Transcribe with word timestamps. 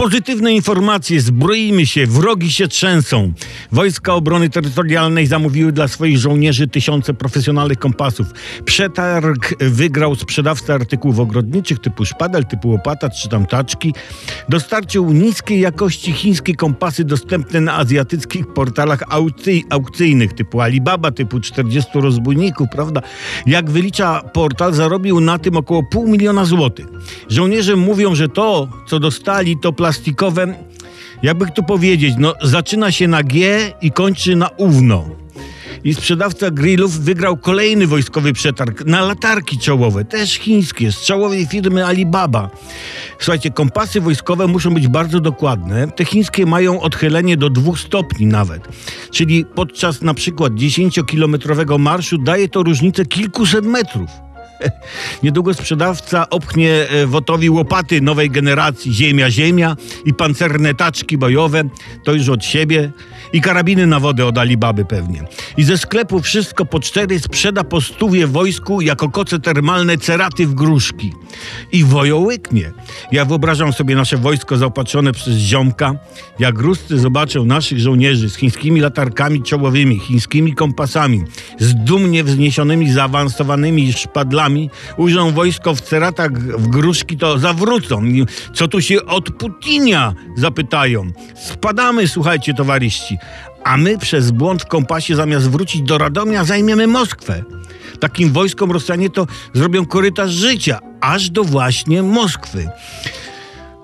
Pozytywne 0.00 0.52
informacje, 0.52 1.20
zbroimy 1.20 1.86
się, 1.86 2.06
wrogi 2.06 2.52
się 2.52 2.68
trzęsą. 2.68 3.32
Wojska 3.72 4.14
Obrony 4.14 4.50
Terytorialnej 4.50 5.26
zamówiły 5.26 5.72
dla 5.72 5.88
swoich 5.88 6.18
żołnierzy 6.18 6.68
tysiące 6.68 7.14
profesjonalnych 7.14 7.78
kompasów. 7.78 8.26
Przetarg 8.64 9.54
wygrał 9.60 10.14
sprzedawca 10.14 10.74
artykułów 10.74 11.18
ogrodniczych 11.18 11.78
typu 11.78 12.04
szpadel, 12.04 12.46
typu 12.46 12.68
łopata 12.68 13.10
czy 13.10 13.28
tam 13.28 13.46
taczki. 13.46 13.94
Dostarczył 14.48 15.12
niskiej 15.12 15.60
jakości 15.60 16.12
chińskie 16.12 16.54
kompasy 16.54 17.04
dostępne 17.04 17.60
na 17.60 17.76
azjatyckich 17.76 18.46
portalach 18.46 19.00
aukcy- 19.00 19.62
aukcyjnych 19.70 20.32
typu 20.32 20.60
Alibaba, 20.60 21.10
typu 21.10 21.40
40 21.40 21.90
rozbójników, 22.00 22.68
prawda? 22.72 23.02
Jak 23.46 23.70
wylicza 23.70 24.22
portal, 24.32 24.74
zarobił 24.74 25.20
na 25.20 25.38
tym 25.38 25.56
około 25.56 25.82
pół 25.82 26.08
miliona 26.08 26.44
złotych. 26.44 26.86
Żołnierze 27.28 27.76
mówią, 27.76 28.14
że 28.14 28.28
to, 28.28 28.68
co 28.86 29.00
dostali, 29.00 29.56
to 29.62 29.72
plastikowe, 29.90 30.54
jakby 31.22 31.46
tu 31.46 31.62
powiedzieć, 31.62 32.14
no 32.18 32.34
zaczyna 32.42 32.92
się 32.92 33.08
na 33.08 33.22
G 33.22 33.72
i 33.82 33.90
kończy 33.90 34.36
na 34.36 34.48
ówno. 34.48 35.04
I 35.84 35.94
sprzedawca 35.94 36.50
grillów 36.50 37.00
wygrał 37.00 37.36
kolejny 37.36 37.86
wojskowy 37.86 38.32
przetarg 38.32 38.84
na 38.84 39.00
latarki 39.00 39.58
czołowe, 39.58 40.04
też 40.04 40.34
chińskie, 40.34 40.92
z 40.92 41.00
czołowej 41.00 41.46
firmy 41.46 41.86
Alibaba. 41.86 42.50
Słuchajcie, 43.18 43.50
kompasy 43.50 44.00
wojskowe 44.00 44.46
muszą 44.46 44.74
być 44.74 44.88
bardzo 44.88 45.20
dokładne. 45.20 45.88
Te 45.88 46.04
chińskie 46.04 46.46
mają 46.46 46.80
odchylenie 46.80 47.36
do 47.36 47.50
dwóch 47.50 47.78
stopni 47.78 48.26
nawet. 48.26 48.68
Czyli 49.10 49.44
podczas 49.44 50.02
na 50.02 50.14
przykład 50.14 50.52
10-kilometrowego 50.52 51.78
marszu 51.78 52.18
daje 52.18 52.48
to 52.48 52.62
różnicę 52.62 53.04
kilkuset 53.04 53.66
metrów. 53.66 54.29
Niedługo 55.22 55.54
sprzedawca 55.54 56.30
opchnie 56.30 56.88
e, 56.88 57.06
Wotowi 57.06 57.50
łopaty 57.50 58.00
nowej 58.00 58.30
generacji 58.30 58.94
Ziemia, 58.94 59.30
Ziemia 59.30 59.76
i 60.04 60.14
pancerne 60.14 60.74
taczki 60.74 61.18
bojowe, 61.18 61.62
to 62.04 62.12
już 62.12 62.28
od 62.28 62.44
siebie, 62.44 62.90
i 63.32 63.40
karabiny 63.40 63.86
na 63.86 64.00
wodę 64.00 64.26
od 64.26 64.38
Alibaby 64.38 64.84
pewnie. 64.84 65.24
I 65.56 65.64
ze 65.64 65.78
sklepu 65.78 66.20
wszystko 66.20 66.64
po 66.64 66.80
cztery 66.80 67.20
sprzeda 67.20 67.64
po 67.64 67.80
stówie 67.80 68.26
wojsku 68.26 68.80
jako 68.80 69.08
koce 69.08 69.38
termalne 69.38 69.98
ceraty 69.98 70.46
w 70.46 70.54
gruszki. 70.54 71.12
I 71.72 71.84
wojo 71.84 72.18
łyknie. 72.18 72.72
Ja 73.12 73.24
wyobrażam 73.24 73.72
sobie 73.72 73.94
nasze 73.94 74.16
wojsko 74.16 74.56
zaopatrzone 74.56 75.12
przez 75.12 75.36
ziomka, 75.36 75.94
jak 76.38 76.58
ruscy 76.58 76.98
zobaczą 76.98 77.44
naszych 77.44 77.78
żołnierzy 77.78 78.30
z 78.30 78.36
chińskimi 78.36 78.80
latarkami 78.80 79.42
czołowymi, 79.42 79.98
chińskimi 79.98 80.54
kompasami, 80.54 81.22
z 81.58 81.74
dumnie 81.74 82.24
wzniesionymi, 82.24 82.92
zaawansowanymi 82.92 83.92
szpadlami, 83.92 84.70
ujrzą 84.96 85.30
wojsko 85.30 85.74
w 85.74 85.80
ceratach 85.80 86.32
w 86.32 86.68
gruszki, 86.68 87.16
to 87.16 87.38
zawrócą. 87.38 88.02
Co 88.54 88.68
tu 88.68 88.80
się 88.80 89.04
od 89.06 89.30
Putinia 89.30 90.14
zapytają? 90.36 91.10
Spadamy, 91.34 92.08
słuchajcie, 92.08 92.54
towarzyści. 92.54 93.09
A 93.64 93.76
my 93.76 93.98
przez 93.98 94.30
błąd 94.30 94.62
w 94.62 94.66
kompasie 94.66 95.16
zamiast 95.16 95.50
wrócić 95.50 95.82
do 95.82 95.98
Radomia 95.98 96.44
zajmiemy 96.44 96.86
Moskwę. 96.86 97.42
Takim 98.00 98.32
wojskom 98.32 98.72
Rosjanie 98.72 99.10
to 99.10 99.26
zrobią 99.54 99.86
korytarz 99.86 100.30
życia, 100.30 100.78
aż 101.00 101.30
do 101.30 101.44
właśnie 101.44 102.02
Moskwy. 102.02 102.68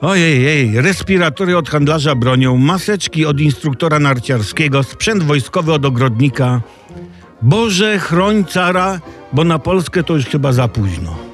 Ojej, 0.00 0.42
jej, 0.42 0.80
respiratory 0.80 1.56
od 1.56 1.68
handlarza 1.68 2.14
bronią, 2.14 2.56
maseczki 2.56 3.26
od 3.26 3.40
instruktora 3.40 3.98
narciarskiego, 3.98 4.82
sprzęt 4.82 5.22
wojskowy 5.22 5.72
od 5.72 5.84
ogrodnika. 5.84 6.60
Boże, 7.42 7.98
chroń 7.98 8.44
cara, 8.44 9.00
bo 9.32 9.44
na 9.44 9.58
Polskę 9.58 10.04
to 10.04 10.14
już 10.14 10.26
chyba 10.26 10.52
za 10.52 10.68
późno. 10.68 11.25